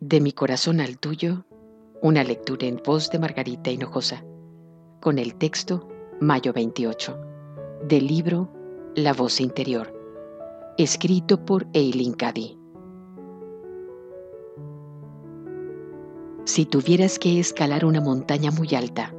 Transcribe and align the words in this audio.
De 0.00 0.20
mi 0.20 0.30
corazón 0.30 0.80
al 0.80 0.96
tuyo, 0.96 1.44
una 2.02 2.22
lectura 2.22 2.68
en 2.68 2.80
voz 2.84 3.10
de 3.10 3.18
Margarita 3.18 3.72
Hinojosa, 3.72 4.24
con 5.00 5.18
el 5.18 5.34
texto 5.34 5.88
Mayo 6.20 6.52
28, 6.52 7.18
del 7.88 8.06
libro 8.06 8.48
La 8.94 9.12
voz 9.12 9.40
interior, 9.40 9.92
escrito 10.78 11.44
por 11.44 11.66
Eileen 11.72 12.12
Cady. 12.12 12.56
Si 16.44 16.64
tuvieras 16.64 17.18
que 17.18 17.40
escalar 17.40 17.84
una 17.84 18.00
montaña 18.00 18.52
muy 18.52 18.72
alta, 18.76 19.12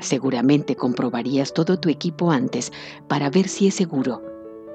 seguramente 0.00 0.74
comprobarías 0.74 1.54
todo 1.54 1.78
tu 1.78 1.88
equipo 1.88 2.32
antes 2.32 2.72
para 3.06 3.30
ver 3.30 3.46
si 3.46 3.68
es 3.68 3.74
seguro 3.74 4.24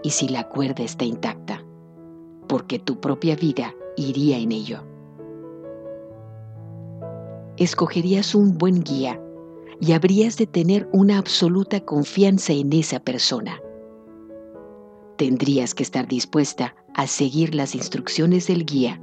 y 0.01 0.11
si 0.11 0.29
la 0.29 0.47
cuerda 0.47 0.81
está 0.81 1.03
intacta, 1.03 1.61
porque 2.47 2.79
tu 2.79 3.01
propia 3.01 3.35
vida 3.35 3.73
iría 3.97 4.37
en 4.37 4.53
ello. 4.53 4.92
Escogerías 7.63 8.35
un 8.35 8.57
buen 8.57 8.83
guía 8.83 9.21
y 9.79 9.93
habrías 9.93 10.35
de 10.35 10.47
tener 10.47 10.89
una 10.91 11.17
absoluta 11.17 11.79
confianza 11.79 12.51
en 12.51 12.73
esa 12.73 12.99
persona. 12.99 13.61
Tendrías 15.17 15.73
que 15.73 15.83
estar 15.83 16.05
dispuesta 16.05 16.75
a 16.93 17.07
seguir 17.07 17.55
las 17.55 17.73
instrucciones 17.73 18.47
del 18.47 18.65
guía 18.65 19.01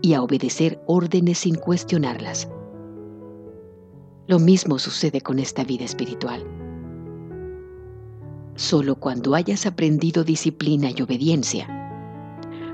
y 0.00 0.14
a 0.14 0.22
obedecer 0.22 0.80
órdenes 0.86 1.38
sin 1.38 1.56
cuestionarlas. 1.56 2.48
Lo 4.28 4.38
mismo 4.38 4.78
sucede 4.78 5.20
con 5.20 5.40
esta 5.40 5.64
vida 5.64 5.84
espiritual. 5.84 6.46
Solo 8.54 8.94
cuando 8.94 9.34
hayas 9.34 9.66
aprendido 9.66 10.22
disciplina 10.22 10.92
y 10.96 11.02
obediencia, 11.02 11.66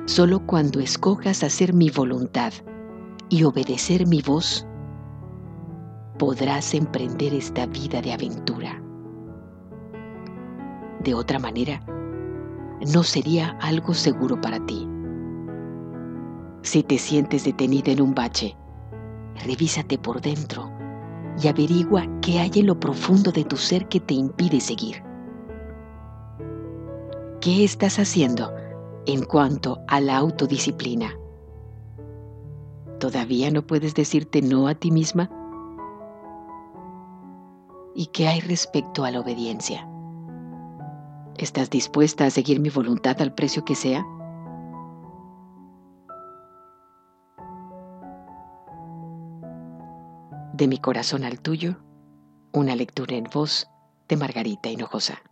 solo 0.05 0.47
cuando 0.47 0.81
escojas 0.81 1.43
hacer 1.43 1.73
mi 1.73 1.89
voluntad 1.89 2.53
y 3.31 3.45
obedecer 3.45 4.07
mi 4.07 4.21
voz, 4.21 4.67
podrás 6.19 6.75
emprender 6.75 7.35
esta 7.35 7.67
vida 7.67 8.01
de 8.01 8.13
aventura. 8.13 8.81
De 11.01 11.15
otra 11.15 11.39
manera, 11.39 11.85
no 12.93 13.03
sería 13.03 13.59
algo 13.61 13.95
seguro 13.95 14.41
para 14.41 14.65
ti. 14.65 14.89
Si 16.63 16.83
te 16.83 16.99
sientes 16.99 17.45
detenida 17.45 17.93
en 17.93 18.01
un 18.01 18.15
bache, 18.15 18.57
revísate 19.45 19.99
por 19.99 20.21
dentro 20.21 20.71
y 21.43 21.49
averigua 21.49 22.07
qué 22.21 22.39
hay 22.41 22.53
en 22.57 22.67
lo 22.67 22.79
profundo 22.79 23.33
de 23.33 23.45
tu 23.45 23.57
ser 23.57 23.89
que 23.89 24.01
te 24.01 24.15
impide 24.15 24.61
seguir. 24.61 25.03
¿Qué 27.41 27.65
estás 27.65 27.99
haciendo 27.99 28.55
en 29.07 29.25
cuanto 29.25 29.81
a 29.89 30.01
la 30.01 30.17
autodisciplina? 30.17 31.19
¿Todavía 32.99 33.51
no 33.51 33.67
puedes 33.67 33.95
decirte 33.95 34.41
no 34.41 34.69
a 34.69 34.75
ti 34.75 34.91
misma? 34.91 35.29
¿Y 37.97 38.07
qué 38.07 38.27
hay 38.27 38.41
respecto 38.41 39.05
a 39.05 39.11
la 39.13 39.21
obediencia? 39.21 39.89
¿Estás 41.39 41.71
dispuesta 41.71 42.27
a 42.27 42.31
seguir 42.31 42.59
mi 42.59 42.69
voluntad 42.69 43.21
al 43.21 43.35
precio 43.35 43.65
que 43.65 43.77
sea? 43.77 44.05
De 50.53 50.67
mi 50.67 50.79
corazón 50.79 51.25
al 51.25 51.41
tuyo, 51.41 51.77
una 52.53 52.75
lectura 52.75 53.17
en 53.17 53.25
voz 53.33 53.69
de 54.09 54.17
Margarita 54.17 54.71
Hinojosa. 54.71 55.23